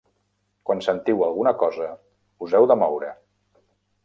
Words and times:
Quan 0.69 0.79
sentiu 0.85 1.21
alguna 1.27 1.53
cosa, 1.65 1.91
us 2.47 2.57
heu 2.61 2.69
de 2.73 2.79
moure. 2.87 3.13